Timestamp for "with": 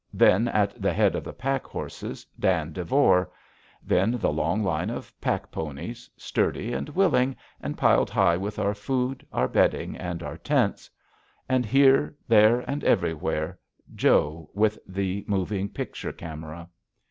8.35-8.57, 14.55-14.79